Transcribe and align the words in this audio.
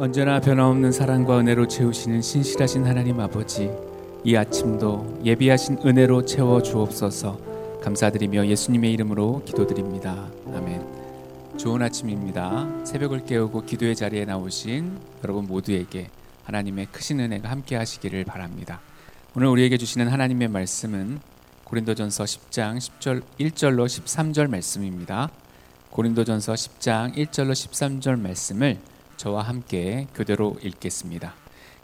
언제나 0.00 0.40
변함없는 0.40 0.92
사랑과 0.92 1.40
은혜로 1.40 1.68
채우시는 1.68 2.22
신실하신 2.22 2.86
하나님 2.86 3.20
아버지, 3.20 3.70
이 4.24 4.34
아침도 4.34 5.20
예비하신 5.26 5.80
은혜로 5.84 6.24
채워 6.24 6.62
주옵소서. 6.62 7.38
감사드리며 7.82 8.46
예수님의 8.46 8.94
이름으로 8.94 9.42
기도드립니다. 9.44 10.26
아멘. 10.54 11.58
좋은 11.58 11.82
아침입니다. 11.82 12.86
새벽을 12.86 13.26
깨우고 13.26 13.66
기도의 13.66 13.94
자리에 13.94 14.24
나오신 14.24 14.98
여러분 15.22 15.46
모두에게 15.46 16.08
하나님의 16.44 16.86
크신 16.86 17.20
은혜가 17.20 17.50
함께 17.50 17.76
하시기를 17.76 18.24
바랍니다. 18.24 18.80
오늘 19.36 19.48
우리에게 19.48 19.76
주시는 19.76 20.08
하나님의 20.08 20.48
말씀은 20.48 21.20
고린도전서 21.64 22.24
10장 22.24 22.78
10절 22.78 23.22
1절로 23.38 23.84
13절 23.84 24.48
말씀입니다. 24.48 25.28
고린도전서 25.90 26.54
10장 26.54 27.14
1절로 27.16 27.52
13절 27.52 28.18
말씀을 28.18 28.78
저와 29.20 29.42
함께 29.42 30.06
교대로 30.14 30.56
읽겠습니다. 30.62 31.34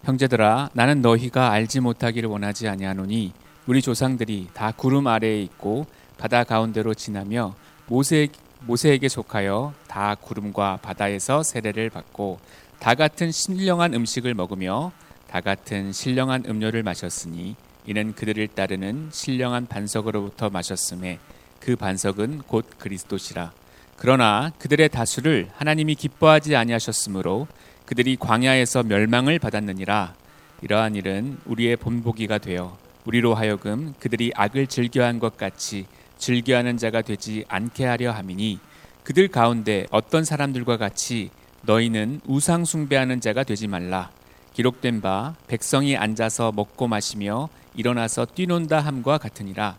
형제들아 0.04 0.70
나는 0.72 1.02
너희가 1.02 1.50
알지 1.50 1.80
못하기를 1.80 2.30
원하지 2.30 2.66
아니하노니 2.66 3.34
우리 3.66 3.82
조상들이 3.82 4.48
다 4.54 4.72
구름 4.72 5.06
아래에 5.06 5.42
있고 5.42 5.84
바다 6.16 6.44
가운데로 6.44 6.94
지나며 6.94 7.54
모세 7.88 8.28
모세에게 8.62 9.10
속하여 9.10 9.74
다 9.86 10.14
구름과 10.14 10.78
바다에서 10.80 11.42
세례를 11.42 11.90
받고 11.90 12.40
다 12.78 12.94
같은 12.94 13.30
신령한 13.30 13.92
음식을 13.92 14.32
먹으며 14.32 14.92
다 15.28 15.42
같은 15.42 15.92
신령한 15.92 16.44
음료를 16.46 16.82
마셨으니 16.84 17.54
이는 17.84 18.14
그들을 18.14 18.48
따르는 18.48 19.10
신령한 19.12 19.66
반석으로부터 19.66 20.48
마셨음에 20.48 21.18
그 21.60 21.76
반석은 21.76 22.44
곧 22.46 22.64
그리스도시라 22.78 23.52
그러나 23.96 24.52
그들의 24.58 24.88
다수를 24.90 25.48
하나님이 25.56 25.94
기뻐하지 25.94 26.54
아니하셨으므로 26.54 27.46
그들이 27.86 28.16
광야에서 28.16 28.82
멸망을 28.82 29.38
받았느니라. 29.38 30.14
이러한 30.62 30.94
일은 30.94 31.38
우리의 31.46 31.76
본보기가 31.76 32.38
되어 32.38 32.76
우리로 33.04 33.34
하여금 33.34 33.94
그들이 34.00 34.32
악을 34.34 34.66
즐겨한 34.66 35.18
것 35.18 35.36
같이 35.36 35.86
즐겨하는 36.18 36.76
자가 36.76 37.02
되지 37.02 37.44
않게 37.48 37.84
하려 37.84 38.12
함이니 38.12 38.58
그들 39.02 39.28
가운데 39.28 39.86
어떤 39.90 40.24
사람들과 40.24 40.76
같이 40.76 41.30
너희는 41.62 42.20
우상 42.26 42.64
숭배하는 42.64 43.20
자가 43.20 43.44
되지 43.44 43.68
말라. 43.68 44.10
기록된 44.54 45.00
바 45.00 45.34
백성이 45.46 45.96
앉아서 45.96 46.52
먹고 46.52 46.88
마시며 46.88 47.48
일어나서 47.74 48.26
뛰논다 48.26 48.80
함과 48.80 49.18
같으니라. 49.18 49.76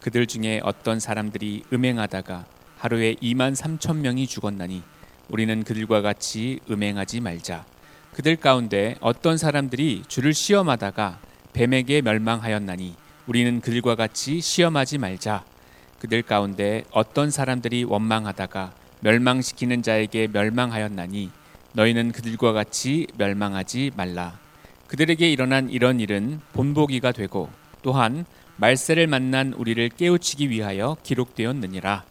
그들 0.00 0.26
중에 0.26 0.60
어떤 0.64 0.98
사람들이 0.98 1.64
음행하다가 1.72 2.44
하루에 2.84 3.14
2만 3.14 3.56
3천 3.56 4.00
명이 4.00 4.26
죽었나니 4.26 4.82
우리는 5.30 5.64
그들과 5.64 6.02
같이 6.02 6.60
음행하지 6.70 7.20
말자. 7.20 7.64
그들 8.12 8.36
가운데 8.36 8.96
어떤 9.00 9.38
사람들이 9.38 10.02
주를 10.06 10.34
시험하다가 10.34 11.18
뱀에게 11.54 12.02
멸망하였나니 12.02 12.94
우리는 13.26 13.62
그들과 13.62 13.94
같이 13.94 14.42
시험하지 14.42 14.98
말자. 14.98 15.46
그들 15.98 16.20
가운데 16.20 16.84
어떤 16.90 17.30
사람들이 17.30 17.84
원망하다가 17.84 18.74
멸망시키는 19.00 19.82
자에게 19.82 20.28
멸망하였나니 20.30 21.30
너희는 21.72 22.12
그들과 22.12 22.52
같이 22.52 23.06
멸망하지 23.16 23.92
말라. 23.96 24.38
그들에게 24.88 25.26
일어난 25.32 25.70
이런 25.70 26.00
일은 26.00 26.38
본보기가 26.52 27.12
되고 27.12 27.48
또한 27.80 28.26
말세를 28.56 29.06
만난 29.06 29.54
우리를 29.54 29.88
깨우치기 29.88 30.50
위하여 30.50 30.98
기록되었느니라. 31.02 32.04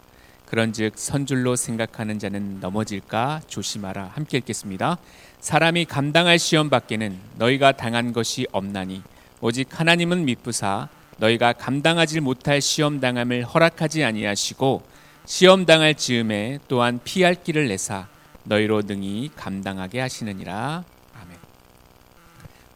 그런즉 0.54 0.92
선줄로 0.94 1.56
생각하는 1.56 2.20
자는 2.20 2.60
넘어질까 2.60 3.40
조심하라. 3.48 4.12
함께 4.14 4.38
읽겠습니다. 4.38 4.98
사람이 5.40 5.84
감당할 5.86 6.38
시험 6.38 6.70
밖에는 6.70 7.18
너희가 7.38 7.72
당한 7.72 8.12
것이 8.12 8.46
없나니 8.52 9.02
오직 9.40 9.68
하나님은 9.80 10.24
미쁘사 10.24 10.88
너희가 11.18 11.54
감당하지 11.54 12.20
못할 12.20 12.60
시험 12.60 13.00
당함을 13.00 13.42
허락하지 13.42 14.04
아니하시고 14.04 14.84
시험 15.26 15.66
당할 15.66 15.96
즈음에 15.96 16.60
또한 16.68 17.00
피할 17.02 17.34
길을 17.34 17.66
내사 17.66 18.06
너희로 18.44 18.82
능히 18.82 19.32
감당하게 19.34 19.98
하시느니라. 19.98 20.84
아멘. 21.20 21.36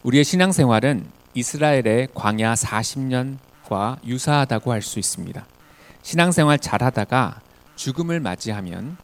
우리의 0.03 0.25
신앙생활은 0.25 1.07
이스라엘의 1.33 2.09
광야 2.13 2.55
40년과 2.55 4.05
유사하다고 4.05 4.73
할 4.73 4.83
수 4.83 4.99
있습니다. 4.99 5.47
신앙생활 6.03 6.59
잘하다가 6.59 7.43
죽음을 7.79 8.19
맞이하면 8.21 8.97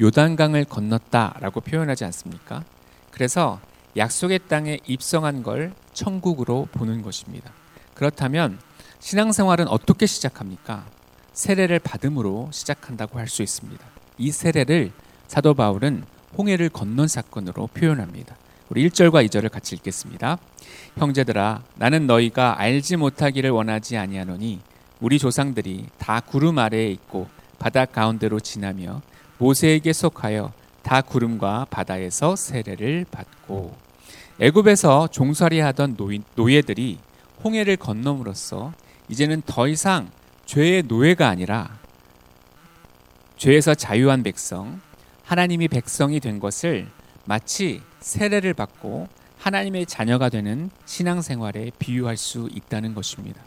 요단강을 0.00 0.64
건넜다라고 0.64 1.60
표현하지 1.60 2.04
않습니까? 2.06 2.64
그래서 3.10 3.60
약속의 3.96 4.40
땅에 4.48 4.78
입성한 4.86 5.42
걸 5.42 5.72
천국으로 5.92 6.68
보는 6.72 7.02
것입니다. 7.02 7.50
그렇다면 7.94 8.58
신앙생활은 9.00 9.66
어떻게 9.68 10.06
시작합니까? 10.06 10.86
세례를 11.32 11.80
받음으로 11.80 12.48
시작한다고 12.52 13.18
할 13.18 13.26
수 13.28 13.42
있습니다. 13.42 13.84
이 14.18 14.30
세례를 14.30 14.92
사도 15.26 15.54
바울은 15.54 16.04
홍해를 16.38 16.68
건넌 16.68 17.08
사건으로 17.08 17.66
표현합니다. 17.68 18.36
우리 18.68 18.88
1절과 18.88 19.26
2절을 19.26 19.50
같이 19.50 19.74
읽겠습니다. 19.74 20.38
형제들아 20.96 21.62
나는 21.74 22.06
너희가 22.06 22.60
알지 22.60 22.96
못하기를 22.96 23.50
원하지 23.50 23.96
아니하노니 23.96 24.60
우리 25.00 25.18
조상들이 25.18 25.86
다 25.98 26.20
구름 26.20 26.58
아래에 26.58 26.90
있고 26.92 27.28
바다 27.60 27.84
가운데로 27.84 28.40
지나며 28.40 29.02
모세에게 29.38 29.92
속하여 29.92 30.52
다 30.82 31.02
구름과 31.02 31.66
바다에서 31.70 32.34
세례를 32.34 33.06
받고 33.10 33.76
애굽에서 34.40 35.08
종살이 35.08 35.60
하던 35.60 35.96
노예들이 36.34 36.98
홍해를 37.44 37.76
건너므로써 37.76 38.72
이제는 39.08 39.42
더 39.44 39.68
이상 39.68 40.10
죄의 40.46 40.84
노예가 40.88 41.28
아니라 41.28 41.78
죄에서 43.36 43.74
자유한 43.74 44.22
백성, 44.22 44.80
하나님이 45.24 45.68
백성이 45.68 46.18
된 46.18 46.40
것을 46.40 46.88
마치 47.24 47.82
세례를 48.00 48.54
받고 48.54 49.06
하나님의 49.38 49.86
자녀가 49.86 50.28
되는 50.28 50.70
신앙생활에 50.86 51.72
비유할 51.78 52.16
수 52.16 52.48
있다는 52.52 52.94
것입니다. 52.94 53.42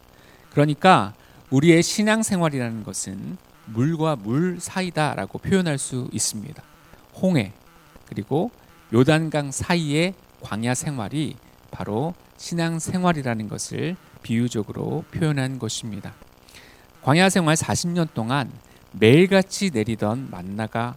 그러니까 0.51 1.13
우리의 1.49 1.81
신앙생활이라는 1.83 2.83
것은 2.83 3.37
물과 3.65 4.17
물 4.17 4.59
사이다라고 4.59 5.39
표현할 5.39 5.77
수 5.77 6.09
있습니다. 6.11 6.61
홍해 7.21 7.53
그리고 8.07 8.51
요단강 8.93 9.51
사이의 9.51 10.13
광야 10.41 10.73
생활이 10.73 11.35
바로 11.71 12.13
신앙 12.37 12.79
생활이라는 12.79 13.47
것을 13.47 13.95
비유적으로 14.21 15.03
표현한 15.11 15.59
것입니다. 15.59 16.13
광야 17.01 17.29
생활 17.29 17.55
40년 17.55 18.13
동안 18.13 18.51
매일같이 18.91 19.71
내리던 19.73 20.29
만나가 20.29 20.95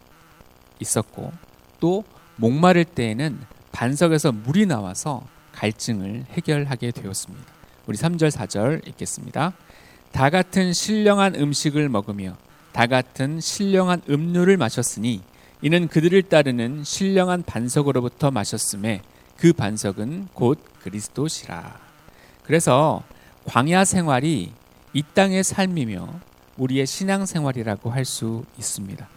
있었고 0.80 1.32
또 1.80 2.04
목마를 2.36 2.84
때에는 2.84 3.40
반석에서 3.72 4.32
물이 4.32 4.66
나와서 4.66 5.26
갈증을 5.52 6.26
해결하게 6.30 6.90
되었습니다. 6.90 7.44
우리 7.86 7.96
3절 7.96 8.30
4절 8.30 8.86
읽겠습니다. 8.88 9.52
다 10.12 10.30
같은 10.30 10.72
신령한 10.72 11.34
음식을 11.34 11.88
먹으며 11.88 12.36
다 12.76 12.86
같은 12.86 13.40
신령한 13.40 14.02
음료를 14.06 14.58
마셨으니 14.58 15.22
이는 15.62 15.88
그들을 15.88 16.24
따르는 16.24 16.84
신령한 16.84 17.42
반석으로부터 17.44 18.30
마셨음에 18.30 19.00
그 19.38 19.54
반석은 19.54 20.28
곧 20.34 20.62
그리스도시라. 20.82 21.80
그래서 22.42 23.02
광야 23.46 23.86
생활이 23.86 24.52
이 24.92 25.02
땅의 25.14 25.42
삶이며 25.42 26.20
우리의 26.58 26.86
신앙 26.86 27.24
생활이라고 27.24 27.88
할 27.88 28.04
수 28.04 28.44
있습니다. 28.58 29.08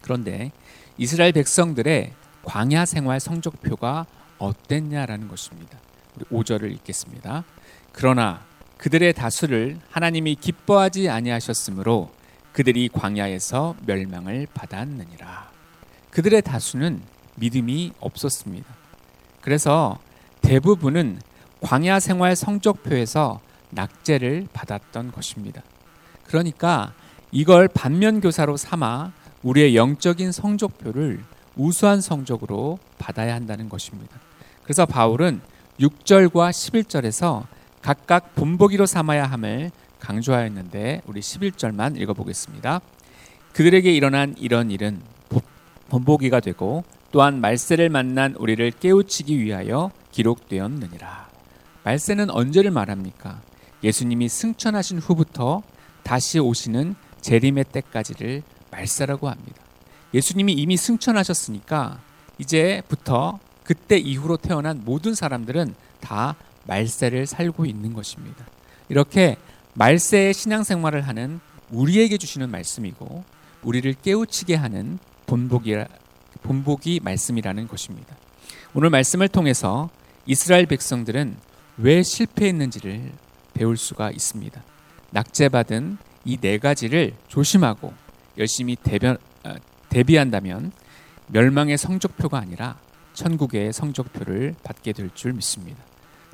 그런데 0.00 0.52
이스라엘 0.98 1.32
백성들의 1.32 2.12
광야 2.44 2.84
생활 2.84 3.18
성적표가 3.18 4.06
어땠냐라는 4.38 5.26
것입니다. 5.26 5.76
우리 6.14 6.24
5절을 6.26 6.70
읽겠습니다. 6.74 7.42
그러나 7.90 8.46
그들의 8.76 9.14
다수를 9.14 9.80
하나님이 9.90 10.36
기뻐하지 10.36 11.08
아니하셨으므로 11.08 12.16
그들이 12.58 12.88
광야에서 12.88 13.76
멸망을 13.86 14.48
받았느니라. 14.52 15.48
그들의 16.10 16.42
다수는 16.42 17.00
믿음이 17.36 17.92
없었습니다. 18.00 18.66
그래서 19.40 20.00
대부분은 20.40 21.20
광야 21.60 22.00
생활 22.00 22.34
성적표에서 22.34 23.38
낙제를 23.70 24.48
받았던 24.52 25.12
것입니다. 25.12 25.62
그러니까 26.26 26.94
이걸 27.30 27.68
반면교사로 27.68 28.56
삼아 28.56 29.12
우리의 29.44 29.76
영적인 29.76 30.32
성적표를 30.32 31.22
우수한 31.54 32.00
성적으로 32.00 32.80
받아야 32.98 33.36
한다는 33.36 33.68
것입니다. 33.68 34.18
그래서 34.64 34.84
바울은 34.84 35.40
6절과 35.78 36.50
11절에서 36.50 37.46
각각 37.82 38.34
본보기로 38.34 38.86
삼아야 38.86 39.26
함을 39.26 39.70
강조하였는데 40.00 41.02
우리 41.06 41.20
11절만 41.20 42.00
읽어보겠습니다. 42.00 42.80
그들에게 43.52 43.92
일어난 43.92 44.34
이런 44.38 44.70
일은 44.70 45.00
본보기가 45.88 46.40
되고 46.40 46.84
또한 47.10 47.40
말세를 47.40 47.88
만난 47.88 48.34
우리를 48.34 48.70
깨우치기 48.72 49.38
위하여 49.38 49.90
기록되었느니라. 50.12 51.28
말세는 51.84 52.30
언제를 52.30 52.70
말합니까? 52.70 53.40
예수님이 53.82 54.28
승천하신 54.28 54.98
후부터 54.98 55.62
다시 56.02 56.38
오시는 56.38 56.94
재림의 57.20 57.64
때까지를 57.72 58.42
말세라고 58.70 59.28
합니다. 59.28 59.62
예수님이 60.14 60.52
이미 60.52 60.76
승천하셨으니까 60.76 62.00
이제부터 62.38 63.38
그때 63.64 63.98
이후로 63.98 64.38
태어난 64.38 64.82
모든 64.84 65.14
사람들은 65.14 65.74
다 66.00 66.36
말세를 66.66 67.26
살고 67.26 67.66
있는 67.66 67.92
것입니다. 67.92 68.46
이렇게 68.88 69.36
말세의 69.74 70.34
신앙생활을 70.34 71.06
하는 71.06 71.40
우리에게 71.70 72.16
주시는 72.16 72.50
말씀이고 72.50 73.24
우리를 73.62 73.94
깨우치게 74.02 74.54
하는 74.54 74.98
본보기 75.26 75.76
본보기 76.42 77.00
말씀이라는 77.02 77.68
것입니다. 77.68 78.16
오늘 78.74 78.90
말씀을 78.90 79.28
통해서 79.28 79.90
이스라엘 80.26 80.66
백성들은 80.66 81.36
왜 81.78 82.02
실패했는지를 82.02 83.12
배울 83.54 83.76
수가 83.76 84.10
있습니다. 84.10 84.62
낙제받은 85.10 85.98
이 86.24 86.36
네 86.40 86.58
가지를 86.58 87.14
조심하고 87.28 87.92
열심히 88.36 88.76
대변, 88.76 89.16
어, 89.44 89.54
대비한다면 89.88 90.72
멸망의 91.28 91.78
성적표가 91.78 92.38
아니라 92.38 92.76
천국의 93.14 93.72
성적표를 93.72 94.54
받게 94.62 94.92
될 94.92 95.10
줄 95.14 95.32
믿습니다. 95.32 95.82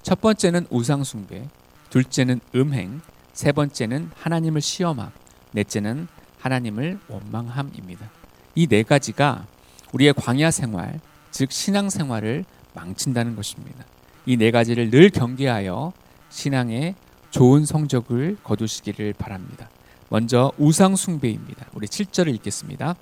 첫 0.03 0.21
번째는 0.21 0.67
우상숭배, 0.71 1.49
둘째는 1.91 2.41
음행, 2.55 3.01
세 3.35 3.53
번째는 3.53 4.11
하나님을 4.15 4.61
시험함, 4.63 5.11
넷째는 5.53 6.09
하나님을 6.39 6.99
원망함입니다. 7.09 8.09
이 8.55 8.67
네 8.69 8.83
가지가 8.83 9.47
우리의 9.93 10.15
광야 10.15 10.51
생활, 10.51 11.01
즉 11.31 11.51
신앙 11.53 11.91
생활을 11.91 12.45
망친다는 12.75 13.37
것입니다. 13.37 13.85
이 14.27 14.37
네 14.37 14.51
가지를 14.51 14.91
늘 14.91 15.11
경계하여 15.11 15.93
신앙의 16.31 16.95
좋은 17.31 17.65
성적을 17.67 18.39
거두시기를 18.43 19.13
바랍니다. 19.19 19.69
먼저 20.09 20.53
우상 20.59 20.95
숭배입니다. 20.97 21.67
우리 21.75 21.87
7절을 21.89 22.33
읽겠습니다. 22.37 22.95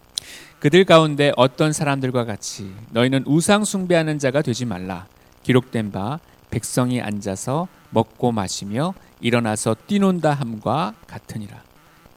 그들 0.60 0.84
가운데 0.84 1.32
어떤 1.36 1.72
사람들과 1.72 2.24
같이 2.24 2.72
너희는 2.90 3.24
우상 3.26 3.64
숭배하는 3.64 4.18
자가 4.18 4.40
되지 4.40 4.64
말라. 4.64 5.06
기록된 5.42 5.90
바 5.92 6.20
백성이 6.50 7.00
앉아서 7.02 7.68
먹고 7.90 8.32
마시며 8.32 8.94
일어나서 9.22 9.76
뛰논다 9.86 10.34
함과 10.34 10.94
같으니라. 11.06 11.62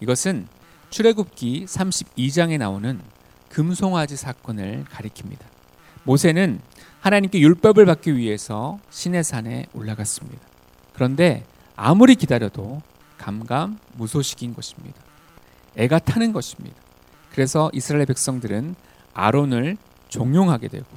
이것은 0.01 0.47
출애굽기 0.89 1.65
32장에 1.65 2.57
나오는 2.57 2.99
금송아지 3.49 4.17
사건을 4.17 4.85
가리킵니다. 4.91 5.39
모세는 6.03 6.59
하나님께 6.99 7.39
율법을 7.39 7.85
받기 7.85 8.17
위해서 8.17 8.79
시내산에 8.89 9.67
올라갔습니다. 9.73 10.41
그런데 10.93 11.45
아무리 11.75 12.15
기다려도 12.15 12.81
감감 13.17 13.79
무소식인 13.93 14.53
것입니다. 14.53 14.99
애가 15.77 15.99
타는 15.99 16.33
것입니다. 16.33 16.75
그래서 17.31 17.69
이스라엘 17.73 18.05
백성들은 18.05 18.75
아론을 19.13 19.77
종용하게 20.09 20.67
되고 20.69 20.87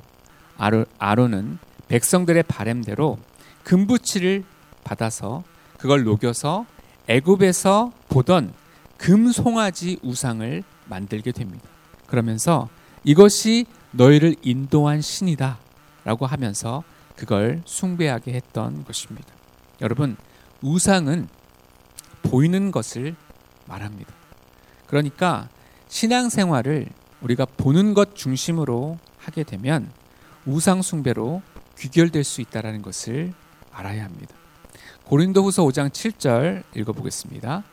아론은 0.98 1.58
백성들의 1.88 2.42
바램대로 2.44 3.18
금부치를 3.64 4.44
받아서 4.84 5.42
그걸 5.78 6.04
녹여서 6.04 6.66
애굽에서 7.06 7.92
보던 8.08 8.52
금송아지 8.98 9.98
우상을 10.02 10.62
만들게 10.86 11.32
됩니다. 11.32 11.64
그러면서 12.06 12.68
이것이 13.04 13.64
너희를 13.92 14.36
인도한 14.42 15.00
신이다 15.00 15.58
라고 16.04 16.26
하면서 16.26 16.82
그걸 17.16 17.62
숭배하게 17.64 18.32
했던 18.32 18.84
것입니다. 18.84 19.28
여러분, 19.80 20.16
우상은 20.62 21.28
보이는 22.22 22.70
것을 22.70 23.14
말합니다. 23.66 24.12
그러니까 24.86 25.48
신앙생활을 25.88 26.88
우리가 27.20 27.44
보는 27.44 27.94
것 27.94 28.14
중심으로 28.14 28.98
하게 29.18 29.44
되면 29.44 29.90
우상숭배로 30.46 31.42
귀결될 31.78 32.24
수 32.24 32.40
있다는 32.40 32.82
것을 32.82 33.32
알아야 33.72 34.04
합니다. 34.04 34.37
고린도후서 35.08 35.62
5장 35.64 35.88
7절 35.88 36.64
읽어보겠습니다. 36.76 37.64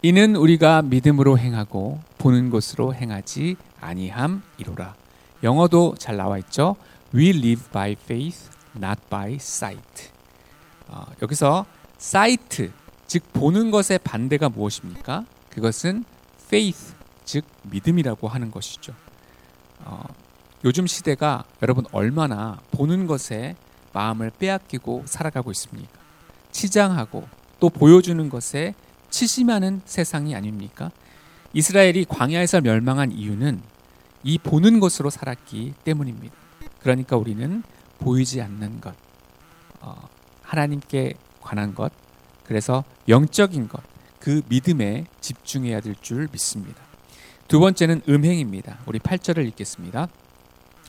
이는 0.00 0.34
우리가 0.34 0.80
믿음으로 0.80 1.38
행하고 1.38 2.00
보는 2.16 2.48
것으로 2.48 2.94
행하지 2.94 3.56
아니함이로라. 3.82 4.94
영어도 5.42 5.94
잘 5.98 6.16
나와 6.16 6.38
있죠. 6.38 6.76
We 7.14 7.36
live 7.36 7.64
by 7.70 7.92
faith, 8.02 8.48
not 8.74 8.98
by 9.10 9.34
sight. 9.34 10.08
어, 10.88 11.04
여기서 11.20 11.66
sight 11.98 12.70
즉 13.06 13.30
보는 13.34 13.70
것의 13.70 13.98
반대가 14.02 14.48
무엇입니까? 14.48 15.26
그것은 15.50 16.06
faith 16.46 16.94
즉 17.26 17.44
믿음이라고 17.64 18.26
하는 18.26 18.50
것이죠. 18.50 18.94
어, 19.80 20.02
요즘 20.64 20.86
시대가 20.86 21.44
여러분 21.60 21.84
얼마나 21.92 22.58
보는 22.70 23.06
것에 23.06 23.54
마음을 23.92 24.30
빼앗기고 24.38 25.02
살아가고 25.04 25.50
있습니까? 25.50 25.99
치장하고 26.52 27.26
또 27.58 27.68
보여주는 27.68 28.28
것에 28.28 28.74
치심하는 29.10 29.82
세상이 29.84 30.34
아닙니까? 30.34 30.90
이스라엘이 31.52 32.04
광야에서 32.08 32.60
멸망한 32.60 33.12
이유는 33.12 33.60
이 34.22 34.38
보는 34.38 34.80
것으로 34.80 35.10
살았기 35.10 35.74
때문입니다. 35.84 36.34
그러니까 36.80 37.16
우리는 37.16 37.62
보이지 37.98 38.40
않는 38.40 38.80
것, 38.80 38.94
어, 39.80 40.08
하나님께 40.42 41.14
관한 41.40 41.74
것, 41.74 41.92
그래서 42.44 42.84
영적인 43.08 43.68
것, 43.68 43.82
그 44.18 44.42
믿음에 44.48 45.06
집중해야 45.20 45.80
될 45.80 45.94
줄 46.00 46.28
믿습니다. 46.30 46.82
두 47.48 47.58
번째는 47.58 48.02
음행입니다. 48.08 48.78
우리 48.86 48.98
8절을 48.98 49.46
읽겠습니다. 49.48 50.08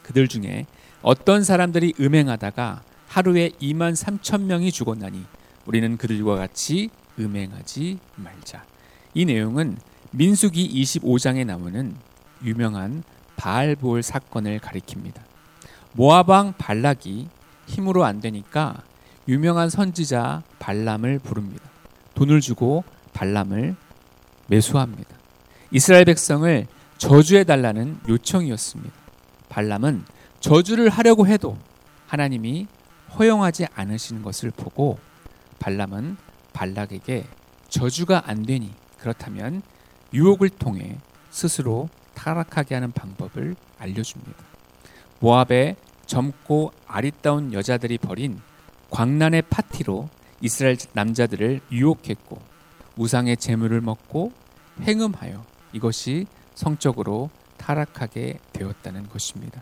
그들 0.04 0.28
중에 0.28 0.68
어떤 1.02 1.44
사람들이 1.44 1.94
음행하다가 2.00 2.84
하루에 3.08 3.50
2만 3.62 3.96
3천 3.96 4.44
명이 4.44 4.72
죽었나니 4.72 5.26
우리는 5.72 5.96
그들과 5.96 6.36
같이 6.36 6.90
음행하지 7.18 7.98
말자. 8.18 8.66
이 9.14 9.24
내용은 9.24 9.78
민수기 10.12 10.70
25장에 10.84 11.46
나오는 11.46 11.96
유명한 12.44 13.04
바알볼 13.38 14.04
사건을 14.04 14.60
가리킵니다. 14.60 15.22
모아방 15.94 16.56
발락이 16.58 17.30
힘으로 17.68 18.04
안 18.04 18.20
되니까 18.20 18.84
유명한 19.30 19.70
선지자 19.70 20.44
발람을 20.60 21.20
부릅니다. 21.20 21.64
돈을 22.16 22.42
주고 22.42 22.84
발람을 23.14 23.78
매수합니다. 24.48 25.16
이스라엘 25.72 26.04
백성을 26.04 26.68
저주해 26.98 27.46
달라는 27.46 27.98
요청이었습니다. 28.10 28.94
발람은 29.48 30.04
저주를 30.42 30.90
하려고 30.90 31.28
해도 31.28 31.58
하나님이 32.08 32.68
허용하지 33.18 33.68
않으시는 33.74 34.22
것을 34.22 34.52
보고 34.52 35.00
발람은 35.62 36.18
발락에게 36.54 37.26
저주가 37.70 38.24
안 38.26 38.44
되니 38.44 38.74
그렇다면 39.00 39.62
유혹을 40.14 40.50
통해 40.50 40.98
스스로 41.30 41.88
타락하게 42.16 42.76
하는 42.76 42.92
방법을 42.92 43.56
알려줍니다. 43.80 44.44
모압의 45.20 45.78
젊고 46.08 46.74
아리따운 46.88 47.54
여자들이 47.54 48.00
벌인 48.00 48.42
광란의 48.90 49.44
파티로 49.44 50.10
이스라엘 50.42 50.76
남자들을 50.94 51.62
유혹했고 51.72 52.42
우상의 52.98 53.38
재물을 53.38 53.80
먹고 53.80 54.34
행음하여 54.82 55.46
이것이 55.74 56.26
성적으로 56.56 57.30
타락하게 57.58 58.40
되었다는 58.52 59.08
것입니다. 59.08 59.62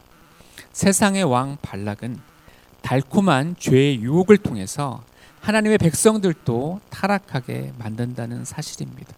세상의 0.72 1.26
왕 1.26 1.58
발락은 1.62 2.20
달콤한 2.82 3.58
죄의 3.60 4.02
유혹을 4.02 4.38
통해서 4.38 5.04
하나님의 5.42 5.78
백성들도 5.78 6.82
타락하게 6.90 7.74
만든다는 7.78 8.46
사실입니다. 8.46 9.14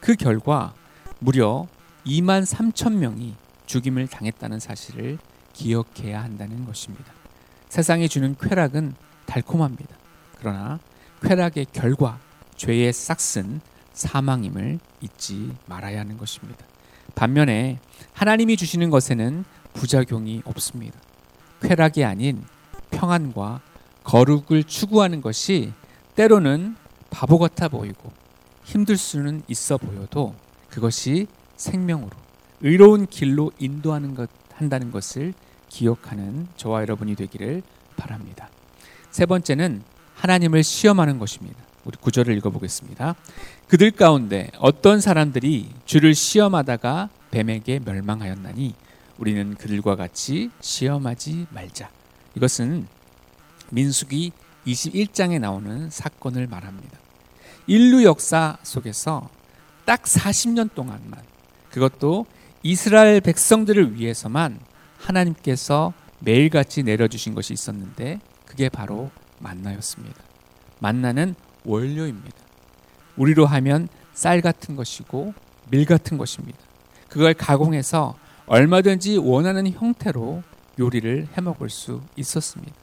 그 0.00 0.14
결과 0.14 0.74
무려 1.18 1.66
2만 2.06 2.44
3천 2.44 2.94
명이 2.94 3.34
죽임을 3.66 4.08
당했다는 4.08 4.60
사실을 4.60 5.18
기억해야 5.52 6.22
한다는 6.22 6.66
것입니다. 6.66 7.12
세상이 7.68 8.08
주는 8.08 8.36
쾌락은 8.38 8.94
달콤합니다. 9.26 9.96
그러나 10.38 10.78
쾌락의 11.22 11.66
결과, 11.72 12.18
죄의 12.56 12.92
싹슨 12.92 13.60
사망임을 13.92 14.78
잊지 15.00 15.54
말아야 15.66 16.00
하는 16.00 16.18
것입니다. 16.18 16.66
반면에 17.14 17.78
하나님이 18.12 18.56
주시는 18.56 18.90
것에는 18.90 19.44
부작용이 19.74 20.42
없습니다. 20.44 20.98
쾌락이 21.60 22.04
아닌 22.04 22.44
평안과 22.90 23.60
거룩을 24.04 24.64
추구하는 24.64 25.20
것이 25.20 25.72
때로는 26.14 26.76
바보 27.10 27.38
같아 27.38 27.68
보이고 27.68 28.12
힘들 28.64 28.96
수는 28.96 29.42
있어 29.48 29.76
보여도 29.76 30.34
그것이 30.68 31.26
생명으로 31.56 32.10
의로운 32.62 33.06
길로 33.06 33.52
인도하는 33.58 34.14
것 34.14 34.30
한다는 34.54 34.90
것을 34.90 35.34
기억하는 35.68 36.46
저와 36.56 36.82
여러분이 36.82 37.16
되기를 37.16 37.62
바랍니다. 37.96 38.48
세 39.10 39.26
번째는 39.26 39.82
하나님을 40.14 40.62
시험하는 40.62 41.18
것입니다. 41.18 41.56
우리 41.84 41.96
구절을 41.96 42.36
읽어보겠습니다. 42.38 43.16
그들 43.66 43.90
가운데 43.90 44.50
어떤 44.58 45.00
사람들이 45.00 45.68
주를 45.84 46.14
시험하다가 46.14 47.08
뱀에게 47.30 47.80
멸망하였나니 47.84 48.74
우리는 49.18 49.54
그들과 49.54 49.96
같이 49.96 50.50
시험하지 50.60 51.46
말자. 51.50 51.90
이것은 52.36 52.86
민수기 53.72 54.32
21장에 54.66 55.40
나오는 55.40 55.90
사건을 55.90 56.46
말합니다. 56.46 56.98
인류 57.66 58.04
역사 58.04 58.58
속에서 58.62 59.28
딱 59.84 60.02
40년 60.02 60.74
동안만 60.74 61.20
그것도 61.70 62.26
이스라엘 62.62 63.20
백성들을 63.20 63.94
위해서만 63.94 64.60
하나님께서 64.98 65.92
매일같이 66.20 66.82
내려주신 66.82 67.34
것이 67.34 67.52
있었는데 67.52 68.20
그게 68.46 68.68
바로 68.68 69.10
만나였습니다. 69.40 70.22
만나는 70.78 71.34
원료입니다. 71.64 72.36
우리로 73.16 73.46
하면 73.46 73.88
쌀 74.12 74.40
같은 74.42 74.76
것이고 74.76 75.32
밀 75.70 75.86
같은 75.86 76.18
것입니다. 76.18 76.58
그걸 77.08 77.34
가공해서 77.34 78.16
얼마든지 78.46 79.16
원하는 79.16 79.70
형태로 79.72 80.42
요리를 80.78 81.28
해 81.36 81.40
먹을 81.40 81.70
수 81.70 82.02
있었습니다. 82.16 82.81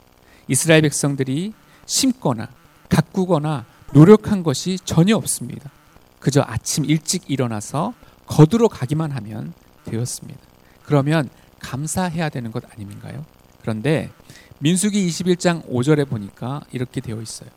이스라엘 0.49 0.81
백성들이 0.81 1.53
심거나 1.85 2.49
가꾸거나 2.89 3.65
노력한 3.93 4.43
것이 4.43 4.77
전혀 4.83 5.15
없습니다. 5.15 5.71
그저 6.19 6.43
아침 6.45 6.85
일찍 6.85 7.29
일어나서 7.31 7.93
거두러 8.25 8.67
가기만 8.67 9.11
하면 9.11 9.53
되었습니다. 9.85 10.39
그러면 10.83 11.29
감사해야 11.59 12.29
되는 12.29 12.51
것 12.51 12.63
아닌가요? 12.73 13.23
그런데 13.61 14.11
민수기 14.59 15.07
21장 15.07 15.67
5절에 15.69 16.07
보니까 16.09 16.61
이렇게 16.71 16.99
되어 16.99 17.21
있어요. 17.21 17.49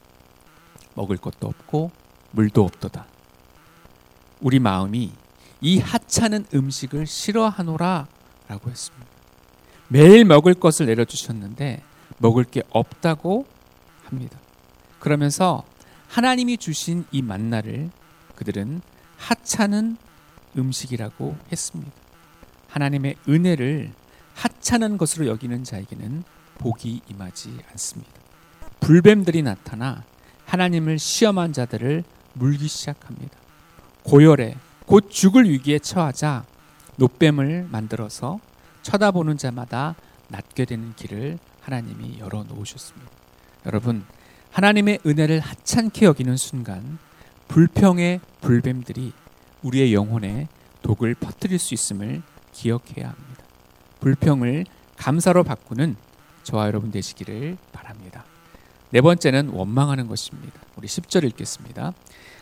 먹을 0.95 1.17
것도 1.17 1.49
없고 1.49 1.91
물도 2.33 2.63
없도다. 2.65 3.07
우리 4.41 4.59
마음이 4.59 5.13
이 5.61 5.79
하찮은 5.79 6.47
음식을 6.53 7.07
싫어하노라 7.07 8.07
라고 8.49 8.71
했습니다. 8.71 9.07
매일 9.89 10.25
먹을 10.25 10.55
것을 10.55 10.87
내려주셨는데 10.87 11.83
먹을 12.23 12.45
게 12.45 12.63
없다고 12.71 13.45
합니다. 14.05 14.39
그러면서 15.01 15.65
하나님이 16.09 16.57
주신 16.57 17.05
이 17.11 17.21
만나를 17.21 17.91
그들은 18.37 18.81
하찮은 19.19 19.97
음식이라고 20.57 21.37
했습니다. 21.51 21.93
하나님의 22.69 23.17
은혜를 23.29 23.93
하찮은 24.35 24.99
것으로 24.99 25.27
여기는 25.27 25.65
자에게는 25.65 26.23
복이 26.59 27.03
임하지 27.09 27.59
않습니다. 27.73 28.13
불뱀들이 28.81 29.43
나타나 29.43 30.05
하나님을 30.47 30.99
시험한 30.99 31.53
자들을 31.53 32.05
물기 32.35 32.69
시작합니다. 32.69 33.37
고열에 34.05 34.57
곧 34.87 35.11
죽을 35.11 35.49
위기에 35.49 35.79
처하자 35.79 36.45
노뱀을 36.97 37.69
만들어서 37.71 38.39
쳐다보는 38.83 39.39
자마다 39.39 39.95
낫게 40.29 40.65
되는 40.65 40.95
길을 40.97 41.39
하나님이 41.63 42.19
열어 42.19 42.45
놓으셨습니다. 42.45 43.11
여러분, 43.67 44.05
하나님의 44.51 45.01
은혜를 45.07 45.41
하찮게 45.41 46.07
여기는 46.07 46.37
순간 46.37 46.99
불평의 47.49 48.21
불뱀들이 48.41 49.13
우리의 49.63 49.95
영혼에 49.95 50.49
독을 50.83 51.15
퍼뜨릴 51.15 51.59
수 51.59 51.75
있음을 51.75 52.23
기억해야 52.53 53.09
합니다. 53.09 53.45
불평을 54.01 54.67
감사로 54.97 55.45
바꾸는 55.45 55.97
저와 56.43 56.67
여러분 56.67 56.91
되시기를 56.91 57.57
바랍니다. 57.73 58.25
네 58.91 59.01
번째는 59.01 59.49
원망하는 59.49 60.07
것입니다. 60.07 60.61
우리 60.77 60.87
10절 60.87 61.25
읽겠습니다. 61.25 61.95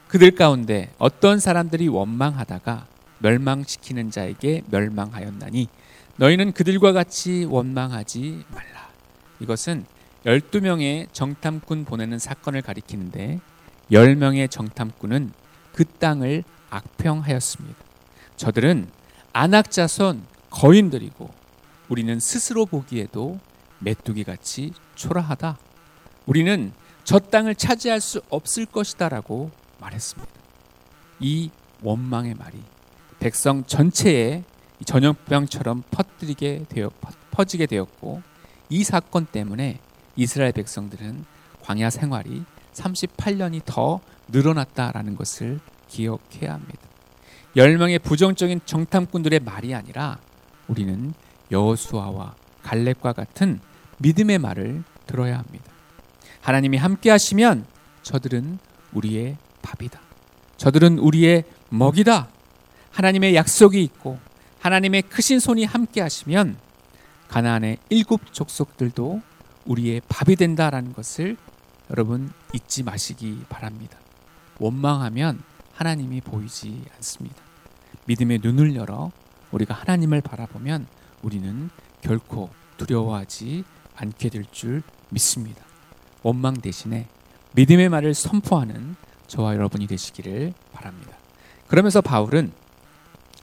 그들 0.08 0.32
가운데 0.32 0.92
어떤 0.98 1.38
사람들이 1.38 1.88
원망하다가 1.88 2.86
멸망시키는 3.18 4.10
자에게 4.10 4.62
멸망하였나니 4.70 5.68
너희는 6.16 6.52
그들과 6.52 6.92
같이 6.92 7.44
원망하지 7.44 8.44
말라. 8.50 8.79
이것은 9.40 9.84
12명의 10.24 11.12
정탐꾼 11.12 11.84
보내는 11.84 12.18
사건을 12.18 12.62
가리키는데 12.62 13.40
10명의 13.90 14.50
정탐꾼은 14.50 15.32
그 15.72 15.84
땅을 15.84 16.44
악평하였습니다. 16.70 17.78
저들은 18.36 18.88
안악자손 19.32 20.22
거인들이고 20.50 21.30
우리는 21.88 22.20
스스로 22.20 22.66
보기에도 22.66 23.38
메뚜기 23.80 24.24
같이 24.24 24.72
초라하다. 24.94 25.58
우리는 26.26 26.72
저 27.04 27.18
땅을 27.18 27.54
차지할 27.54 28.00
수 28.00 28.20
없을 28.28 28.66
것이다라고 28.66 29.50
말했습니다. 29.80 30.30
이 31.20 31.50
원망의 31.82 32.34
말이 32.34 32.58
백성 33.18 33.64
전체에 33.64 34.44
전염병처럼 34.84 35.82
퍼뜨리게 35.90 36.66
되어 36.68 36.90
퍼지게 37.30 37.66
되었고 37.66 38.22
이 38.70 38.84
사건 38.84 39.26
때문에 39.26 39.78
이스라엘 40.16 40.52
백성들은 40.52 41.24
광야 41.62 41.90
생활이 41.90 42.44
38년이 42.72 43.62
더 43.64 44.00
늘어났다라는 44.28 45.16
것을 45.16 45.60
기억해야 45.88 46.54
합니다. 46.54 46.80
열명의 47.56 47.98
부정적인 47.98 48.60
정탐꾼들의 48.64 49.40
말이 49.40 49.74
아니라 49.74 50.18
우리는 50.68 51.12
여호수아와 51.50 52.34
갈렙과 52.62 53.12
같은 53.12 53.60
믿음의 53.98 54.38
말을 54.38 54.84
들어야 55.06 55.38
합니다. 55.38 55.64
하나님이 56.40 56.76
함께 56.76 57.10
하시면 57.10 57.66
저들은 58.02 58.58
우리의 58.92 59.36
밥이다. 59.62 60.00
저들은 60.56 60.98
우리의 60.98 61.44
먹이다. 61.70 62.28
하나님의 62.92 63.34
약속이 63.34 63.82
있고 63.82 64.18
하나님의 64.60 65.02
크신 65.02 65.40
손이 65.40 65.64
함께 65.64 66.00
하시면 66.00 66.56
가나안의 67.30 67.78
일곱 67.90 68.32
족속들도 68.32 69.22
우리의 69.64 70.02
밥이 70.08 70.34
된다라는 70.34 70.92
것을 70.92 71.36
여러분 71.88 72.32
잊지 72.52 72.82
마시기 72.82 73.44
바랍니다. 73.48 73.96
원망하면 74.58 75.40
하나님이 75.72 76.22
보이지 76.22 76.84
않습니다. 76.96 77.36
믿음의 78.06 78.40
눈을 78.42 78.74
열어 78.74 79.12
우리가 79.52 79.74
하나님을 79.74 80.22
바라보면 80.22 80.88
우리는 81.22 81.70
결코 82.02 82.50
두려워하지 82.78 83.62
않게 83.94 84.28
될 84.28 84.44
줄 84.50 84.82
믿습니다. 85.10 85.64
원망 86.24 86.54
대신에 86.54 87.06
믿음의 87.52 87.90
말을 87.90 88.12
선포하는 88.12 88.96
저와 89.28 89.54
여러분이 89.54 89.86
되시기를 89.86 90.52
바랍니다. 90.72 91.16
그러면서 91.68 92.00
바울은 92.00 92.50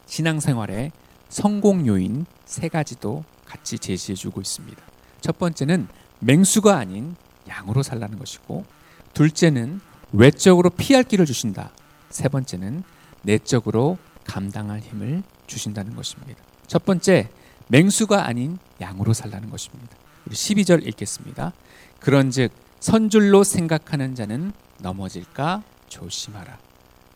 신앙생활의 0.08 0.92
성공 1.30 1.88
요인 1.88 2.26
세 2.46 2.68
가지도 2.68 3.24
같이 3.48 3.80
제시해 3.80 4.16
주고 4.16 4.42
있습니다. 4.42 4.82
첫 5.22 5.40
번째는 5.40 5.88
맹수가 6.20 6.76
아닌 6.76 7.16
양으로 7.48 7.82
살라는 7.84 8.20
것이고 8.20 8.66
둘째는 9.14 9.80
외적으로 10.12 10.70
피할 10.70 11.04
길을 11.04 11.26
주신다. 11.26 11.72
세 12.10 12.30
번째는 12.30 12.84
내적으로 13.24 13.98
감당할 14.26 14.80
힘을 14.80 15.24
주신다는 15.48 15.96
것입니다. 15.96 16.42
첫 16.68 16.86
번째, 16.86 17.30
맹수가 17.68 18.28
아닌 18.28 18.58
양으로 18.80 19.14
살라는 19.14 19.50
것입니다. 19.50 19.96
우리 20.26 20.36
12절 20.36 20.86
읽겠습니다. 20.88 21.54
그런즉 22.00 22.52
선줄로 22.80 23.44
생각하는 23.44 24.16
자는 24.16 24.54
넘어질까 24.80 25.64
조심하라. 25.88 26.58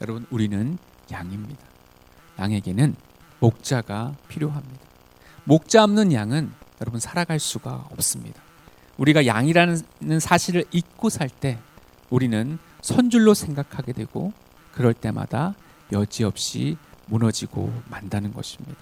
여러분, 0.02 0.26
우리는 0.32 0.78
양입니다. 1.12 1.64
양에게는 2.40 2.96
목자가 3.40 4.16
필요합니다. 4.28 4.91
목자 5.46 5.84
없는 5.84 6.14
양은 6.14 6.52
여러분 6.82 7.00
살아갈 7.00 7.40
수가 7.40 7.88
없습니다. 7.92 8.42
우리가 8.98 9.26
양이라는 9.26 10.20
사실을 10.20 10.66
잊고 10.72 11.10
살 11.10 11.30
때 11.30 11.58
우리는 12.10 12.60
선줄로 12.82 13.34
생각하게 13.34 13.94
되고 13.94 14.34
그럴 14.74 14.94
때마다 14.94 15.56
여지없이 15.92 16.78
무너지고 17.08 17.74
만다는 17.90 18.34
것입니다. 18.34 18.78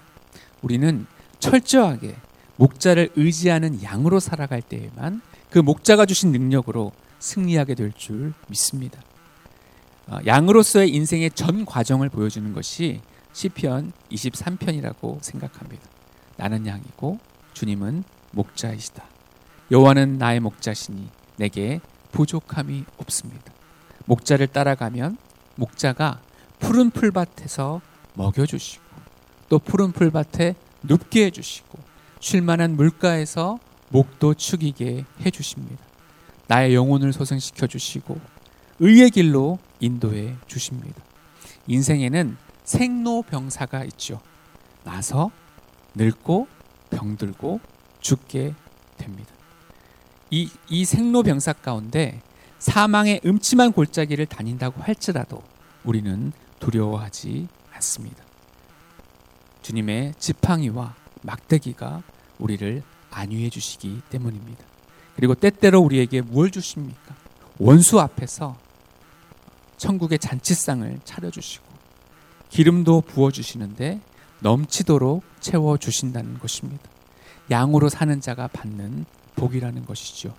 우리는 0.61 1.05
철저하게 1.39 2.15
목자를 2.57 3.11
의지하는 3.15 3.81
양으로 3.81 4.19
살아갈 4.19 4.61
때에만 4.61 5.21
그 5.49 5.59
목자가 5.59 6.05
주신 6.05 6.31
능력으로 6.31 6.91
승리하게 7.19 7.75
될 7.75 7.91
줄 7.93 8.33
믿습니다. 8.47 8.99
어, 10.07 10.17
양으로서의 10.25 10.89
인생의 10.89 11.31
전 11.31 11.65
과정을 11.65 12.09
보여주는 12.09 12.51
것이 12.53 13.01
시편 13.33 13.93
23편이라고 14.11 15.21
생각합니다. 15.21 15.83
나는 16.39 16.65
양이고 16.65 17.19
주님은 17.53 18.05
목자이시다. 18.31 19.03
여호와는 19.71 20.17
나의 20.17 20.39
목자시니 20.39 21.09
내게 21.35 21.81
부족함이 22.13 22.85
없습니다. 22.97 23.51
목자를 24.05 24.47
따라가면 24.47 25.17
목자가 25.55 26.21
푸른 26.59 26.91
풀밭에서 26.91 27.81
먹여주시고 28.13 28.83
또 29.49 29.59
푸른 29.59 29.91
풀밭에 29.91 30.55
눕게 30.83 31.25
해주시고 31.25 31.77
쉴만한 32.21 32.77
물가에서 32.77 33.59
목도 33.89 34.35
축이게 34.35 35.03
해주십니다. 35.25 35.83
나의 36.47 36.73
영혼을 36.73 37.11
소생시켜 37.11 37.67
주시고 37.67 38.17
의의 38.79 39.09
길로 39.09 39.59
인도해 39.81 40.35
주십니다. 40.47 41.01
인생에는 41.67 42.37
생로병사가 42.63 43.83
있죠. 43.85 44.21
나서 44.85 45.31
늙고 45.99 46.47
병들고 46.89 47.59
죽게 47.99 48.55
됩니다. 48.97 49.31
이, 50.31 50.49
이 50.69 50.85
생로병사 50.85 51.53
가운데 51.53 52.21
사망의 52.57 53.21
음침한 53.25 53.73
골짜기를 53.73 54.25
다닌다고 54.25 54.81
할지라도 54.81 55.43
우리는 55.83 56.31
두려워하지 56.59 57.47
않습니다. 57.73 58.23
주님의 59.61 60.13
지팡이와 60.17 60.95
막대기가 61.21 62.01
우리를 62.37 62.81
안위해 63.11 63.49
주시기 63.49 64.01
때문입니다. 64.09 64.63
그리고 65.15 65.35
때때로 65.35 65.81
우리에게 65.81 66.21
무엇 66.21 66.51
주십니까? 66.51 67.15
원수 67.57 67.99
앞에서 67.99 68.57
천국의 69.77 70.19
잔치상을 70.19 70.99
차려주시고 71.03 71.65
기름도 72.49 73.01
부어주시는데 73.01 73.99
넘치도록 74.41 75.23
채워 75.39 75.77
주신다는 75.77 76.39
것입니다. 76.39 76.83
양으로 77.51 77.89
사는 77.89 78.19
자가 78.21 78.47
받는 78.47 79.05
복이라는 79.35 79.85
것이죠. 79.85 80.33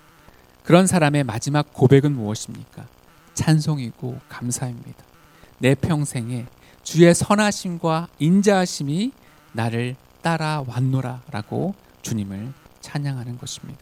그런 0.63 0.87
사람의 0.87 1.25
마지막 1.25 1.73
고백은 1.73 2.13
무엇입니까? 2.13 2.87
찬송이고 3.35 4.19
감사입니다. 4.29 5.05
내 5.59 5.75
평생에 5.75 6.47
주의 6.83 7.15
선하심과 7.15 8.09
인자하심이 8.19 9.13
나를 9.53 9.97
따라왔노라라고 10.23 11.75
주님을 12.03 12.53
찬양하는 12.81 13.39
것입니다. 13.39 13.81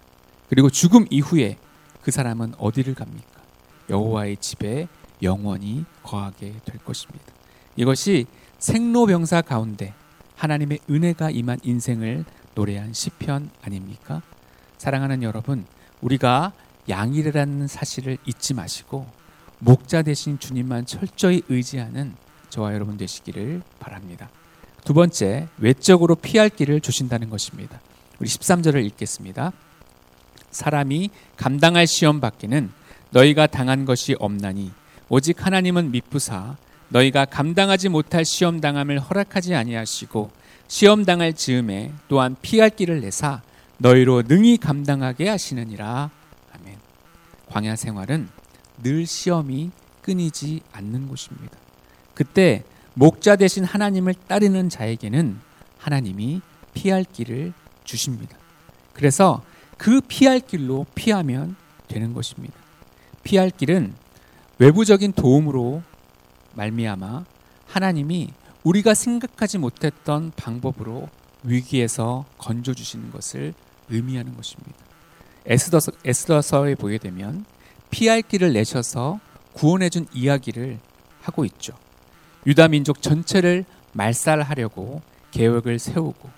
그리고 0.48 0.70
죽음 0.70 1.06
이후에 1.10 1.58
그 2.02 2.10
사람은 2.10 2.54
어디를 2.58 2.94
갑니까? 2.94 3.42
여호와의 3.90 4.38
집에 4.38 4.88
영원히 5.22 5.84
거하게 6.02 6.54
될 6.64 6.78
것입니다. 6.84 7.24
이것이 7.76 8.26
생로병사 8.58 9.42
가운데 9.42 9.94
하나님의 10.38 10.78
은혜가 10.88 11.30
임한 11.30 11.58
인생을 11.62 12.24
노래한 12.54 12.92
시편 12.92 13.50
아닙니까? 13.62 14.22
사랑하는 14.78 15.22
여러분, 15.22 15.66
우리가 16.00 16.52
양이라는 16.88 17.66
사실을 17.66 18.18
잊지 18.24 18.54
마시고 18.54 19.06
목자 19.58 20.02
되신 20.02 20.38
주님만 20.38 20.86
철저히 20.86 21.42
의지하는 21.48 22.14
저와 22.50 22.72
여러분 22.74 22.96
되시기를 22.96 23.62
바랍니다. 23.80 24.30
두 24.84 24.94
번째, 24.94 25.48
외적으로 25.58 26.14
피할 26.14 26.48
길을 26.48 26.80
주신다는 26.80 27.28
것입니다. 27.28 27.80
우리 28.20 28.28
13절을 28.28 28.84
읽겠습니다. 28.86 29.52
사람이 30.50 31.10
감당할 31.36 31.86
시험 31.86 32.20
받기는 32.20 32.70
너희가 33.10 33.48
당한 33.48 33.84
것이 33.84 34.14
없나니 34.18 34.70
오직 35.08 35.44
하나님은 35.44 35.90
미쁘사 35.90 36.56
너희가 36.88 37.24
감당하지 37.24 37.88
못할 37.88 38.24
시험 38.24 38.60
당함을 38.60 38.98
허락하지 38.98 39.54
아니하시고 39.54 40.30
시험 40.68 41.04
당할 41.04 41.32
즈음에 41.32 41.92
또한 42.08 42.36
피할 42.42 42.70
길을 42.70 43.00
내사 43.00 43.42
너희로 43.78 44.22
능히 44.22 44.56
감당하게 44.56 45.28
하시느니라. 45.28 46.10
아멘. 46.54 46.76
광야 47.48 47.76
생활은 47.76 48.28
늘 48.82 49.06
시험이 49.06 49.70
끊이지 50.02 50.60
않는 50.72 51.08
곳입니다. 51.08 51.56
그때 52.14 52.64
목자 52.94 53.36
대신 53.36 53.64
하나님을 53.64 54.14
따르는 54.26 54.68
자에게는 54.68 55.38
하나님이 55.78 56.40
피할 56.74 57.04
길을 57.04 57.52
주십니다. 57.84 58.36
그래서 58.92 59.42
그 59.76 60.00
피할 60.00 60.40
길로 60.40 60.84
피하면 60.94 61.56
되는 61.86 62.12
것입니다. 62.12 62.54
피할 63.22 63.50
길은 63.50 63.94
외부적인 64.58 65.12
도움으로 65.12 65.82
말미암아 66.58 67.24
하나님이 67.66 68.30
우리가 68.64 68.94
생각하지 68.94 69.58
못했던 69.58 70.32
방법으로 70.34 71.08
위기에서 71.44 72.24
건져 72.36 72.74
주시는 72.74 73.12
것을 73.12 73.54
의미하는 73.88 74.34
것입니다. 74.34 74.76
에스더서, 75.46 75.92
에스더서에 76.04 76.74
보게 76.74 76.98
되면 76.98 77.44
피할 77.90 78.22
길을 78.22 78.52
내셔서 78.52 79.20
구원해 79.52 79.88
준 79.88 80.06
이야기를 80.12 80.78
하고 81.22 81.44
있죠. 81.44 81.74
유다 82.46 82.68
민족 82.68 83.00
전체를 83.00 83.64
말살하려고 83.92 85.00
계획을 85.30 85.78
세우고 85.78 86.28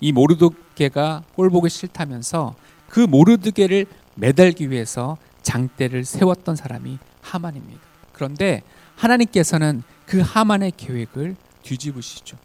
이 0.00 0.12
모르드게가 0.12 1.22
꼴보기 1.34 1.70
싫다면서 1.70 2.54
그 2.88 3.00
모르드게를 3.00 3.86
매달기 4.14 4.70
위해서 4.70 5.16
장대를 5.42 6.04
세웠던 6.04 6.56
사람이 6.56 6.98
하만입니다. 7.22 7.80
그런데 8.12 8.62
하나님께서는 9.00 9.82
그 10.06 10.20
하만의 10.20 10.72
계획을 10.76 11.36
뒤집으시죠. 11.62 12.36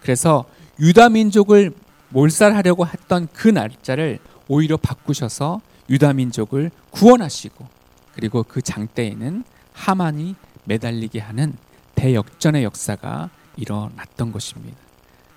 그래서 0.00 0.44
유다 0.80 1.10
민족을 1.10 1.72
몰살하려고 2.08 2.86
했던 2.86 3.28
그 3.32 3.48
날짜를 3.48 4.18
오히려 4.48 4.76
바꾸셔서 4.76 5.60
유다 5.90 6.14
민족을 6.14 6.70
구원하시고 6.90 7.66
그리고 8.14 8.42
그 8.42 8.62
장대에는 8.62 9.44
하만이 9.72 10.34
매달리게 10.64 11.20
하는 11.20 11.54
대역전의 11.94 12.64
역사가 12.64 13.30
일어났던 13.56 14.32
것입니다. 14.32 14.76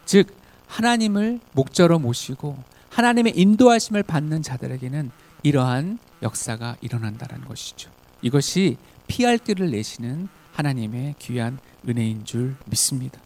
즉 0.06 0.28
하나님을 0.68 1.39
목자로 1.54 2.00
모시고 2.00 2.58
하나님의 2.89 3.34
인도하심을 3.36 4.04
받는 4.04 4.41
자들에게는 4.41 5.12
이러한 5.44 6.00
역사가 6.22 6.78
일어난다는 6.82 7.46
것이죠. 7.46 7.91
이것이 8.22 8.78
피할 9.08 9.38
길을 9.38 9.72
내시는 9.72 10.30
하나님의 10.56 11.15
귀한 11.20 11.60
은혜인 11.88 12.26
줄 12.26 12.56
믿습니다. 12.65 13.20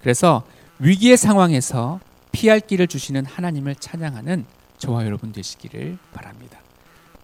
그래서 0.00 0.44
위기의 0.78 1.16
상황에서 1.16 2.00
피할 2.30 2.60
길을 2.60 2.86
주시는 2.88 3.24
하나님을 3.24 3.74
찬양하는 3.76 4.44
저와 4.78 5.06
여러분 5.06 5.32
되시기를 5.32 5.98
바랍니다. 6.12 6.58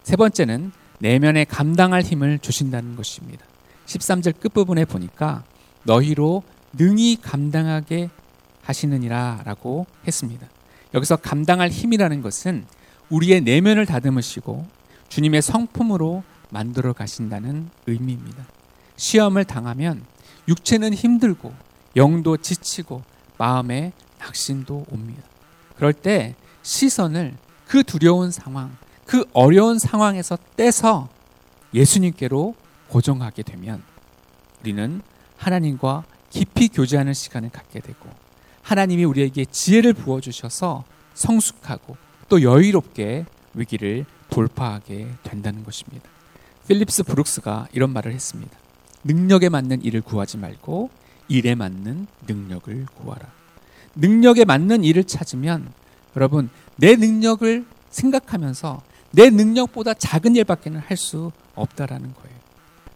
세 0.02 0.16
번째는 0.16 0.72
내면에 0.98 1.44
감당할 1.44 2.02
힘을 2.02 2.38
주신다는 2.38 2.96
것입니다. 2.96 3.44
13절 3.86 4.38
끝부분에 4.40 4.84
보니까 4.84 5.44
너희로 5.84 6.42
능히 6.72 7.16
감당하게 7.20 8.10
하시느니라 8.62 9.42
라고 9.44 9.86
했습니다. 10.06 10.46
여기서 10.94 11.16
감당할 11.16 11.70
힘이라는 11.70 12.22
것은 12.22 12.64
우리의 13.10 13.40
내면을 13.40 13.86
다듬으시고 13.86 14.66
주님의 15.08 15.42
성품으로 15.42 16.22
만들어 16.50 16.92
가신다는 16.92 17.68
의미입니다. 17.86 18.44
시험을 19.00 19.46
당하면 19.46 20.04
육체는 20.46 20.92
힘들고 20.92 21.54
영도 21.96 22.36
지치고 22.36 23.02
마음에 23.38 23.92
낙심도 24.18 24.86
옵니다. 24.90 25.22
그럴 25.74 25.94
때 25.94 26.34
시선을 26.62 27.34
그 27.66 27.82
두려운 27.82 28.30
상황, 28.30 28.76
그 29.06 29.24
어려운 29.32 29.78
상황에서 29.78 30.36
떼서 30.54 31.08
예수님께로 31.72 32.54
고정하게 32.88 33.42
되면 33.42 33.82
우리는 34.60 35.00
하나님과 35.38 36.04
깊이 36.28 36.68
교제하는 36.68 37.14
시간을 37.14 37.48
갖게 37.48 37.80
되고 37.80 38.06
하나님이 38.60 39.04
우리에게 39.04 39.46
지혜를 39.46 39.94
부어주셔서 39.94 40.84
성숙하고 41.14 41.96
또 42.28 42.42
여유롭게 42.42 43.24
위기를 43.54 44.04
돌파하게 44.28 45.08
된다는 45.22 45.64
것입니다. 45.64 46.06
필립스 46.68 47.04
브룩스가 47.04 47.68
이런 47.72 47.90
말을 47.94 48.12
했습니다. 48.12 48.60
능력에 49.04 49.48
맞는 49.48 49.82
일을 49.82 50.00
구하지 50.02 50.38
말고 50.38 50.90
일에 51.28 51.54
맞는 51.54 52.06
능력을 52.26 52.86
구하라. 52.96 53.26
능력에 53.94 54.44
맞는 54.44 54.84
일을 54.84 55.04
찾으면 55.04 55.72
여러분 56.16 56.50
내 56.76 56.96
능력을 56.96 57.64
생각하면서 57.90 58.82
내 59.12 59.30
능력보다 59.30 59.94
작은 59.94 60.36
일밖에는 60.36 60.80
할 60.80 60.96
수 60.96 61.32
없다라는 61.54 62.14
거예요. 62.14 62.36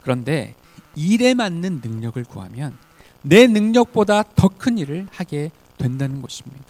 그런데 0.02 0.54
일에 0.94 1.34
맞는 1.34 1.80
능력을 1.82 2.22
구하면 2.24 2.76
내 3.22 3.46
능력보다 3.46 4.22
더 4.36 4.48
큰 4.48 4.78
일을 4.78 5.08
하게 5.10 5.50
된다는 5.78 6.22
것입니다. 6.22 6.62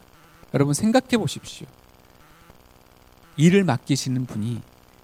여러분 0.55 0.73
생각해 0.75 1.17
보십시오. 1.19 1.67
일을 3.37 3.65
맡기시는 3.65 4.27
분이 4.27 4.61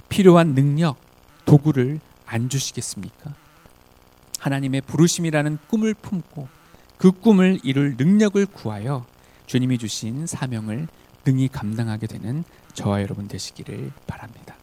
필요한 0.09 0.55
능력, 0.55 0.97
도구를 1.45 2.01
안 2.27 2.49
주시겠습니까? 2.49 3.35
하나님의 4.41 4.81
부르심이라는 4.81 5.59
꿈을 5.69 5.95
품고 5.95 6.49
그 6.99 7.13
꿈을 7.13 7.61
이룰 7.63 7.95
능력을 7.97 8.45
구하여 8.47 9.07
주님이 9.47 9.79
주신 9.79 10.27
사명을 10.27 10.89
능히 11.25 11.49
감당하게 11.49 12.07
되는 12.07 12.45
저와 12.75 13.03
여러분 13.03 13.29
되시기를 13.29 13.93
바랍니다. 14.07 14.57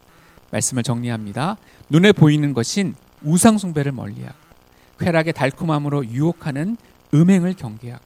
말씀을 0.50 0.82
정리합니다. 0.82 1.56
눈에 1.88 2.12
보이는 2.12 2.52
것인 2.54 2.94
우상숭배를 3.22 3.92
멀리하고 3.92 4.36
쾌락의 4.98 5.32
달콤함으로 5.32 6.06
유혹하는 6.06 6.76
음행을 7.14 7.54
경계하고 7.54 8.04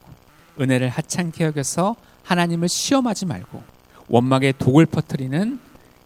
은혜를 0.61 0.89
하찮게 0.89 1.45
여겨서 1.45 1.97
하나님을 2.25 2.69
시험하지 2.69 3.27
말고 3.27 3.63
원막에 4.09 4.53
독을 4.53 4.87
퍼뜨리는 4.87 5.59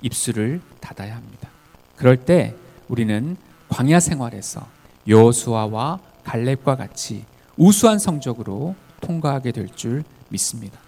입술을 0.03 0.61
닫아야 0.81 1.17
합니다. 1.17 1.49
그럴 1.97 2.17
때 2.17 2.55
우리는 2.89 3.37
광야 3.69 3.99
생활에서 3.99 4.76
여호수아와 5.09 6.01
갈렙과 6.25 6.77
같이 6.77 7.25
우수한 7.57 7.99
성적으로 7.99 8.75
통과하게 9.01 9.53
될 9.53 9.69
줄 9.69 10.05
믿습니다. 10.29 10.79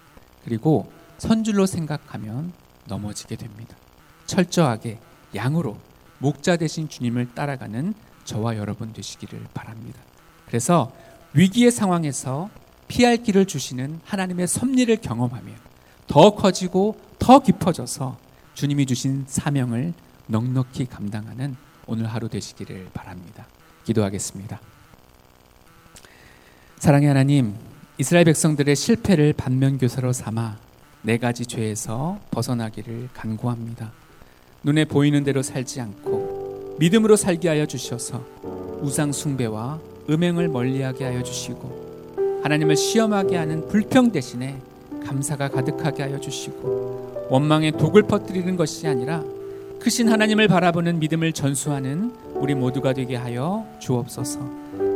그리고 0.43 0.91
선줄로 1.17 1.65
생각하면 1.65 2.51
넘어지게 2.87 3.35
됩니다. 3.35 3.75
철저하게 4.25 4.99
양으로 5.35 5.77
목자 6.19 6.57
대신 6.57 6.89
주님을 6.89 7.33
따라가는 7.33 7.93
저와 8.25 8.57
여러분 8.57 8.93
되시기를 8.93 9.45
바랍니다. 9.53 9.99
그래서 10.45 10.91
위기의 11.33 11.71
상황에서 11.71 12.49
피할 12.87 13.17
길을 13.17 13.45
주시는 13.45 14.01
하나님의 14.03 14.47
섭리를 14.47 14.95
경험하며 14.97 15.51
더 16.07 16.31
커지고 16.35 16.99
더 17.19 17.39
깊어져서 17.39 18.17
주님이 18.55 18.85
주신 18.87 19.25
사명을 19.27 19.93
넉넉히 20.27 20.85
감당하는 20.87 21.55
오늘 21.85 22.07
하루 22.07 22.27
되시기를 22.29 22.89
바랍니다. 22.93 23.45
기도하겠습니다. 23.85 24.59
사랑의 26.77 27.07
하나님, 27.07 27.55
이스라엘 27.97 28.25
백성들의 28.25 28.75
실패를 28.75 29.33
반면교사로 29.33 30.13
삼아 30.13 30.57
네 31.01 31.17
가지 31.17 31.45
죄에서 31.45 32.19
벗어나기를 32.31 33.09
간구합니다. 33.13 33.91
눈에 34.63 34.85
보이는 34.85 35.23
대로 35.23 35.41
살지 35.41 35.81
않고 35.81 36.77
믿음으로 36.79 37.15
살게 37.15 37.49
하여 37.49 37.65
주셔서 37.65 38.23
우상 38.81 39.11
숭배와 39.11 39.79
음행을 40.09 40.47
멀리하게 40.47 41.05
하여 41.05 41.23
주시고 41.23 42.41
하나님을 42.43 42.77
시험하게 42.77 43.35
하는 43.35 43.67
불평 43.67 44.11
대신에 44.11 44.61
감사가 45.05 45.49
가득하게 45.49 46.03
하여 46.03 46.19
주시고 46.19 47.27
원망에 47.29 47.71
독을 47.71 48.03
퍼뜨리는 48.03 48.55
것이 48.55 48.87
아니라 48.87 49.23
크신 49.79 50.09
하나님을 50.09 50.47
바라보는 50.47 50.99
믿음을 50.99 51.33
전수하는 51.33 52.13
우리 52.39 52.55
모두가 52.55 52.93
되게 52.93 53.15
하여 53.15 53.65
주옵소서. 53.79 54.39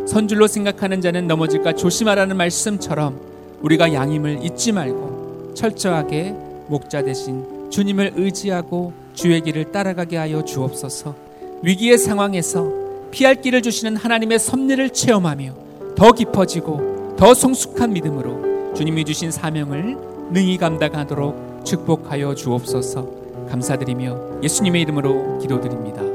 선줄로 0.08 0.48
생각하는 0.48 1.02
자는 1.02 1.28
넘어질까 1.28 1.74
조심하라는 1.74 2.36
말씀처럼 2.38 3.20
우리가 3.62 3.94
양임을 3.94 4.44
잊지 4.44 4.72
말고 4.72 5.54
철저하게 5.56 6.36
목자 6.68 7.04
대신 7.04 7.70
주님을 7.70 8.14
의지하고 8.16 8.94
주의 9.14 9.40
길을 9.42 9.72
따라가게 9.72 10.18
하여 10.18 10.44
주옵소서. 10.44 11.16
위기의 11.62 11.98
상황에서 11.98 12.72
피할 13.12 13.36
길을 13.36 13.62
주시는 13.62 13.96
하나님의 13.96 14.40
섭리를 14.40 14.90
체험하며 14.90 15.54
더 15.96 16.12
깊어지고 16.12 17.16
더 17.18 17.34
성숙한 17.34 17.94
믿음으로 17.94 18.74
주님이 18.74 19.06
주신 19.06 19.32
사명을 19.32 19.98
능히 20.32 20.58
감당하도록 20.58 21.64
축복하여 21.64 22.36
주옵소서. 22.36 23.24
감사드리며 23.50 24.42
예수님의 24.44 24.82
이름으로 24.82 25.40
기도드립니다. 25.40 26.13